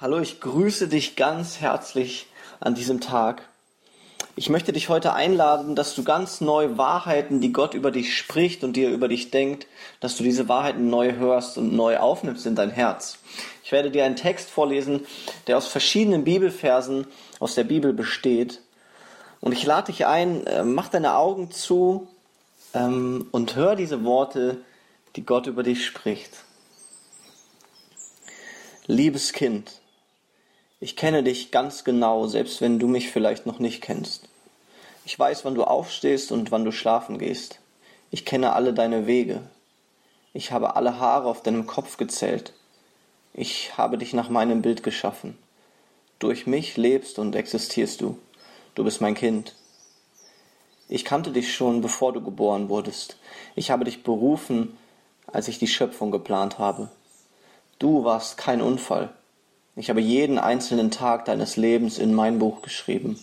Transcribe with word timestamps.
Hallo, 0.00 0.20
ich 0.20 0.40
grüße 0.40 0.86
dich 0.86 1.16
ganz 1.16 1.58
herzlich 1.58 2.28
an 2.60 2.76
diesem 2.76 3.00
Tag. 3.00 3.42
Ich 4.36 4.48
möchte 4.48 4.72
dich 4.72 4.88
heute 4.88 5.12
einladen, 5.12 5.74
dass 5.74 5.96
du 5.96 6.04
ganz 6.04 6.40
neu 6.40 6.76
Wahrheiten, 6.76 7.40
die 7.40 7.52
Gott 7.52 7.74
über 7.74 7.90
dich 7.90 8.16
spricht 8.16 8.62
und 8.62 8.74
die 8.74 8.84
er 8.84 8.92
über 8.92 9.08
dich 9.08 9.32
denkt, 9.32 9.66
dass 9.98 10.16
du 10.16 10.22
diese 10.22 10.48
Wahrheiten 10.48 10.88
neu 10.88 11.16
hörst 11.16 11.58
und 11.58 11.74
neu 11.74 11.96
aufnimmst 11.96 12.46
in 12.46 12.54
dein 12.54 12.70
Herz. 12.70 13.18
Ich 13.64 13.72
werde 13.72 13.90
dir 13.90 14.04
einen 14.04 14.14
Text 14.14 14.50
vorlesen, 14.50 15.04
der 15.48 15.56
aus 15.56 15.66
verschiedenen 15.66 16.22
Bibelversen 16.22 17.08
aus 17.40 17.56
der 17.56 17.64
Bibel 17.64 17.92
besteht. 17.92 18.60
Und 19.40 19.50
ich 19.50 19.66
lade 19.66 19.90
dich 19.90 20.06
ein, 20.06 20.46
äh, 20.46 20.62
mach 20.62 20.90
deine 20.90 21.16
Augen 21.16 21.50
zu 21.50 22.06
ähm, 22.72 23.26
und 23.32 23.56
hör 23.56 23.74
diese 23.74 24.04
Worte, 24.04 24.58
die 25.16 25.26
Gott 25.26 25.48
über 25.48 25.64
dich 25.64 25.84
spricht. 25.84 26.44
Liebes 28.86 29.32
Kind, 29.32 29.80
ich 30.80 30.94
kenne 30.94 31.22
dich 31.22 31.50
ganz 31.50 31.82
genau, 31.82 32.26
selbst 32.26 32.60
wenn 32.60 32.78
du 32.78 32.86
mich 32.86 33.10
vielleicht 33.10 33.46
noch 33.46 33.58
nicht 33.58 33.82
kennst. 33.82 34.28
Ich 35.04 35.18
weiß, 35.18 35.44
wann 35.44 35.54
du 35.54 35.64
aufstehst 35.64 36.30
und 36.30 36.50
wann 36.52 36.64
du 36.64 36.70
schlafen 36.70 37.18
gehst. 37.18 37.58
Ich 38.10 38.24
kenne 38.24 38.52
alle 38.52 38.72
deine 38.72 39.06
Wege. 39.06 39.42
Ich 40.32 40.52
habe 40.52 40.76
alle 40.76 41.00
Haare 41.00 41.28
auf 41.28 41.42
deinem 41.42 41.66
Kopf 41.66 41.96
gezählt. 41.96 42.52
Ich 43.34 43.76
habe 43.76 43.98
dich 43.98 44.12
nach 44.12 44.28
meinem 44.28 44.62
Bild 44.62 44.82
geschaffen. 44.82 45.36
Durch 46.18 46.46
mich 46.46 46.76
lebst 46.76 47.18
und 47.18 47.34
existierst 47.34 48.00
du. 48.00 48.18
Du 48.74 48.84
bist 48.84 49.00
mein 49.00 49.14
Kind. 49.14 49.56
Ich 50.88 51.04
kannte 51.04 51.32
dich 51.32 51.54
schon, 51.54 51.80
bevor 51.80 52.12
du 52.12 52.22
geboren 52.22 52.68
wurdest. 52.68 53.16
Ich 53.56 53.70
habe 53.70 53.84
dich 53.84 54.04
berufen, 54.04 54.78
als 55.26 55.48
ich 55.48 55.58
die 55.58 55.66
Schöpfung 55.66 56.10
geplant 56.10 56.58
habe. 56.58 56.88
Du 57.78 58.04
warst 58.04 58.36
kein 58.36 58.62
Unfall. 58.62 59.12
Ich 59.78 59.90
habe 59.90 60.00
jeden 60.00 60.40
einzelnen 60.40 60.90
Tag 60.90 61.26
deines 61.26 61.56
Lebens 61.56 61.98
in 61.98 62.12
mein 62.12 62.40
Buch 62.40 62.62
geschrieben. 62.62 63.16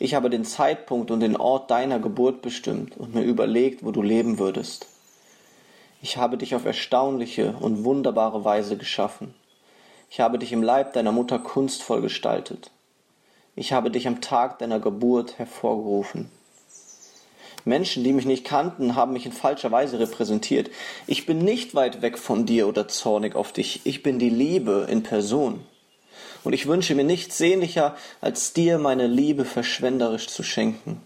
Ich 0.00 0.14
habe 0.14 0.28
den 0.28 0.44
Zeitpunkt 0.44 1.12
und 1.12 1.20
den 1.20 1.36
Ort 1.36 1.70
deiner 1.70 2.00
Geburt 2.00 2.42
bestimmt 2.42 2.96
und 2.96 3.14
mir 3.14 3.22
überlegt, 3.22 3.84
wo 3.84 3.92
du 3.92 4.02
leben 4.02 4.40
würdest. 4.40 4.88
Ich 6.02 6.16
habe 6.16 6.38
dich 6.38 6.56
auf 6.56 6.64
erstaunliche 6.64 7.54
und 7.60 7.84
wunderbare 7.84 8.44
Weise 8.44 8.76
geschaffen. 8.76 9.32
Ich 10.10 10.18
habe 10.18 10.40
dich 10.40 10.52
im 10.52 10.64
Leib 10.64 10.92
deiner 10.92 11.12
Mutter 11.12 11.38
kunstvoll 11.38 12.00
gestaltet. 12.00 12.72
Ich 13.54 13.72
habe 13.72 13.92
dich 13.92 14.08
am 14.08 14.20
Tag 14.20 14.58
deiner 14.58 14.80
Geburt 14.80 15.38
hervorgerufen. 15.38 16.32
Menschen, 17.64 18.04
die 18.04 18.12
mich 18.12 18.26
nicht 18.26 18.44
kannten, 18.44 18.94
haben 18.94 19.12
mich 19.12 19.26
in 19.26 19.32
falscher 19.32 19.70
Weise 19.70 19.98
repräsentiert. 19.98 20.70
Ich 21.06 21.26
bin 21.26 21.38
nicht 21.38 21.74
weit 21.74 22.02
weg 22.02 22.18
von 22.18 22.46
dir 22.46 22.68
oder 22.68 22.88
zornig 22.88 23.34
auf 23.34 23.52
dich. 23.52 23.80
Ich 23.84 24.02
bin 24.02 24.18
die 24.18 24.30
Liebe 24.30 24.86
in 24.90 25.02
Person. 25.02 25.60
Und 26.42 26.52
ich 26.52 26.66
wünsche 26.66 26.94
mir 26.94 27.04
nichts 27.04 27.36
sehnlicher, 27.38 27.96
als 28.20 28.52
dir 28.52 28.78
meine 28.78 29.06
Liebe 29.06 29.44
verschwenderisch 29.44 30.28
zu 30.28 30.42
schenken. 30.42 31.00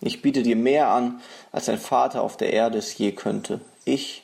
Ich 0.00 0.22
biete 0.22 0.42
dir 0.42 0.56
mehr 0.56 0.88
an, 0.88 1.20
als 1.52 1.68
ein 1.68 1.78
Vater 1.78 2.22
auf 2.22 2.36
der 2.36 2.52
Erde 2.52 2.78
es 2.78 2.96
je 2.96 3.12
könnte. 3.12 3.60
Ich 3.84 4.22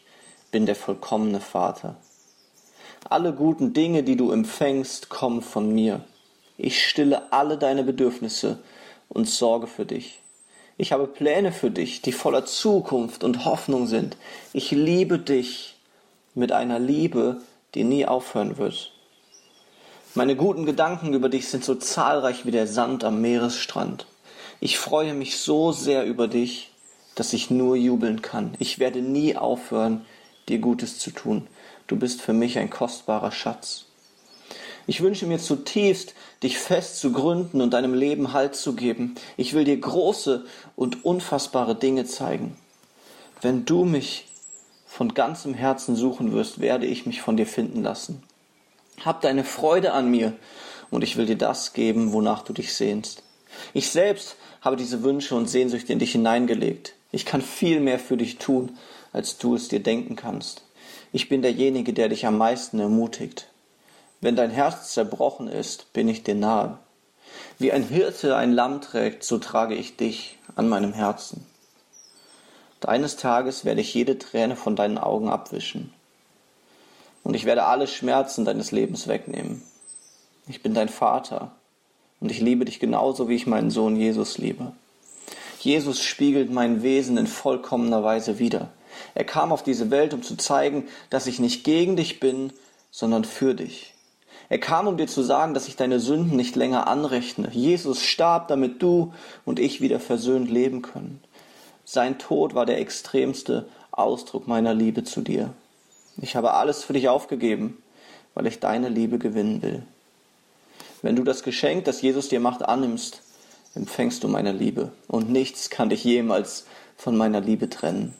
bin 0.50 0.66
der 0.66 0.76
vollkommene 0.76 1.40
Vater. 1.40 1.96
Alle 3.08 3.32
guten 3.32 3.72
Dinge, 3.72 4.04
die 4.04 4.16
du 4.16 4.30
empfängst, 4.30 5.08
kommen 5.08 5.42
von 5.42 5.74
mir. 5.74 6.04
Ich 6.56 6.86
stille 6.86 7.32
alle 7.32 7.58
deine 7.58 7.82
Bedürfnisse 7.82 8.60
und 9.08 9.28
sorge 9.28 9.66
für 9.66 9.84
dich. 9.84 10.21
Ich 10.82 10.90
habe 10.90 11.06
Pläne 11.06 11.52
für 11.52 11.70
dich, 11.70 12.02
die 12.02 12.10
voller 12.10 12.44
Zukunft 12.44 13.22
und 13.22 13.44
Hoffnung 13.44 13.86
sind. 13.86 14.16
Ich 14.52 14.72
liebe 14.72 15.16
dich 15.20 15.76
mit 16.34 16.50
einer 16.50 16.80
Liebe, 16.80 17.40
die 17.76 17.84
nie 17.84 18.04
aufhören 18.04 18.58
wird. 18.58 18.90
Meine 20.16 20.34
guten 20.34 20.66
Gedanken 20.66 21.14
über 21.14 21.28
dich 21.28 21.46
sind 21.46 21.64
so 21.64 21.76
zahlreich 21.76 22.46
wie 22.46 22.50
der 22.50 22.66
Sand 22.66 23.04
am 23.04 23.20
Meeresstrand. 23.20 24.06
Ich 24.58 24.76
freue 24.76 25.14
mich 25.14 25.38
so 25.38 25.70
sehr 25.70 26.04
über 26.04 26.26
dich, 26.26 26.72
dass 27.14 27.32
ich 27.32 27.48
nur 27.48 27.76
jubeln 27.76 28.20
kann. 28.20 28.56
Ich 28.58 28.80
werde 28.80 29.02
nie 29.02 29.36
aufhören, 29.36 30.04
dir 30.48 30.58
Gutes 30.58 30.98
zu 30.98 31.12
tun. 31.12 31.46
Du 31.86 31.94
bist 31.94 32.20
für 32.20 32.32
mich 32.32 32.58
ein 32.58 32.70
kostbarer 32.70 33.30
Schatz. 33.30 33.84
Ich 34.86 35.00
wünsche 35.00 35.26
mir 35.26 35.38
zutiefst, 35.38 36.14
dich 36.42 36.58
fest 36.58 36.98
zu 36.98 37.12
gründen 37.12 37.60
und 37.60 37.72
deinem 37.72 37.94
Leben 37.94 38.32
Halt 38.32 38.56
zu 38.56 38.74
geben. 38.74 39.14
Ich 39.36 39.54
will 39.54 39.64
dir 39.64 39.78
große 39.78 40.44
und 40.76 41.04
unfassbare 41.04 41.74
Dinge 41.74 42.04
zeigen. 42.04 42.56
Wenn 43.40 43.64
du 43.64 43.84
mich 43.84 44.26
von 44.86 45.14
ganzem 45.14 45.54
Herzen 45.54 45.96
suchen 45.96 46.32
wirst, 46.32 46.60
werde 46.60 46.86
ich 46.86 47.06
mich 47.06 47.22
von 47.22 47.36
dir 47.36 47.46
finden 47.46 47.82
lassen. 47.82 48.22
Hab 49.04 49.20
deine 49.20 49.44
Freude 49.44 49.92
an 49.92 50.10
mir 50.10 50.32
und 50.90 51.02
ich 51.02 51.16
will 51.16 51.26
dir 51.26 51.38
das 51.38 51.72
geben, 51.72 52.12
wonach 52.12 52.42
du 52.42 52.52
dich 52.52 52.74
sehnst. 52.74 53.22
Ich 53.72 53.90
selbst 53.90 54.36
habe 54.60 54.76
diese 54.76 55.02
Wünsche 55.02 55.34
und 55.34 55.48
Sehnsüchte 55.48 55.92
in 55.92 55.98
dich 55.98 56.12
hineingelegt. 56.12 56.94
Ich 57.10 57.24
kann 57.24 57.42
viel 57.42 57.80
mehr 57.80 57.98
für 57.98 58.16
dich 58.16 58.38
tun, 58.38 58.76
als 59.12 59.38
du 59.38 59.54
es 59.54 59.68
dir 59.68 59.80
denken 59.80 60.16
kannst. 60.16 60.62
Ich 61.12 61.28
bin 61.28 61.42
derjenige, 61.42 61.92
der 61.92 62.08
dich 62.08 62.26
am 62.26 62.38
meisten 62.38 62.78
ermutigt. 62.78 63.48
Wenn 64.22 64.36
dein 64.36 64.50
Herz 64.50 64.94
zerbrochen 64.94 65.48
ist, 65.48 65.92
bin 65.92 66.08
ich 66.08 66.22
dir 66.22 66.36
nahe. 66.36 66.78
Wie 67.58 67.72
ein 67.72 67.82
Hirte 67.82 68.36
ein 68.36 68.52
Lamm 68.52 68.80
trägt, 68.80 69.24
so 69.24 69.38
trage 69.38 69.74
ich 69.74 69.96
dich 69.96 70.38
an 70.54 70.68
meinem 70.68 70.92
Herzen. 70.92 71.44
Eines 72.86 73.16
Tages 73.16 73.64
werde 73.64 73.80
ich 73.80 73.94
jede 73.94 74.18
Träne 74.18 74.54
von 74.54 74.76
deinen 74.76 74.98
Augen 74.98 75.28
abwischen. 75.28 75.92
Und 77.24 77.34
ich 77.34 77.44
werde 77.44 77.64
alle 77.64 77.88
Schmerzen 77.88 78.44
deines 78.44 78.70
Lebens 78.70 79.08
wegnehmen. 79.08 79.62
Ich 80.48 80.62
bin 80.62 80.72
dein 80.72 80.88
Vater 80.88 81.50
und 82.20 82.30
ich 82.30 82.40
liebe 82.40 82.64
dich 82.64 82.78
genauso, 82.78 83.28
wie 83.28 83.36
ich 83.36 83.46
meinen 83.48 83.70
Sohn 83.70 83.96
Jesus 83.96 84.38
liebe. 84.38 84.72
Jesus 85.58 86.00
spiegelt 86.00 86.50
mein 86.50 86.82
Wesen 86.82 87.16
in 87.18 87.26
vollkommener 87.26 88.04
Weise 88.04 88.38
wider. 88.38 88.70
Er 89.14 89.24
kam 89.24 89.50
auf 89.52 89.64
diese 89.64 89.90
Welt, 89.90 90.14
um 90.14 90.22
zu 90.22 90.36
zeigen, 90.36 90.88
dass 91.10 91.26
ich 91.26 91.40
nicht 91.40 91.64
gegen 91.64 91.96
dich 91.96 92.20
bin, 92.20 92.52
sondern 92.92 93.24
für 93.24 93.54
dich. 93.54 93.92
Er 94.52 94.58
kam, 94.58 94.86
um 94.86 94.98
dir 94.98 95.06
zu 95.06 95.22
sagen, 95.22 95.54
dass 95.54 95.66
ich 95.66 95.76
deine 95.76 95.98
Sünden 95.98 96.36
nicht 96.36 96.56
länger 96.56 96.86
anrechne. 96.86 97.48
Jesus 97.52 98.02
starb, 98.02 98.48
damit 98.48 98.82
du 98.82 99.14
und 99.46 99.58
ich 99.58 99.80
wieder 99.80 99.98
versöhnt 99.98 100.50
leben 100.50 100.82
können. 100.82 101.22
Sein 101.86 102.18
Tod 102.18 102.54
war 102.54 102.66
der 102.66 102.78
extremste 102.78 103.66
Ausdruck 103.92 104.46
meiner 104.46 104.74
Liebe 104.74 105.04
zu 105.04 105.22
dir. 105.22 105.54
Ich 106.18 106.36
habe 106.36 106.52
alles 106.52 106.84
für 106.84 106.92
dich 106.92 107.08
aufgegeben, 107.08 107.82
weil 108.34 108.46
ich 108.46 108.60
deine 108.60 108.90
Liebe 108.90 109.16
gewinnen 109.16 109.62
will. 109.62 109.84
Wenn 111.00 111.16
du 111.16 111.24
das 111.24 111.44
Geschenk, 111.44 111.86
das 111.86 112.02
Jesus 112.02 112.28
dir 112.28 112.40
macht, 112.40 112.62
annimmst, 112.62 113.22
empfängst 113.74 114.22
du 114.22 114.28
meine 114.28 114.52
Liebe, 114.52 114.92
und 115.08 115.30
nichts 115.30 115.70
kann 115.70 115.88
dich 115.88 116.04
jemals 116.04 116.66
von 116.98 117.16
meiner 117.16 117.40
Liebe 117.40 117.70
trennen. 117.70 118.14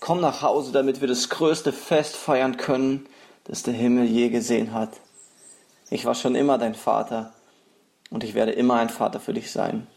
Komm 0.00 0.20
nach 0.20 0.42
Hause, 0.42 0.72
damit 0.72 1.00
wir 1.00 1.06
das 1.06 1.28
größte 1.28 1.72
Fest 1.72 2.16
feiern 2.16 2.56
können, 2.56 3.06
das 3.44 3.62
der 3.62 3.74
Himmel 3.74 4.06
je 4.06 4.28
gesehen 4.28 4.74
hat. 4.74 4.90
Ich 5.90 6.04
war 6.04 6.14
schon 6.14 6.36
immer 6.36 6.56
dein 6.56 6.74
Vater 6.74 7.32
und 8.10 8.22
ich 8.22 8.34
werde 8.34 8.52
immer 8.52 8.76
ein 8.76 8.88
Vater 8.88 9.18
für 9.18 9.34
dich 9.34 9.50
sein. 9.50 9.88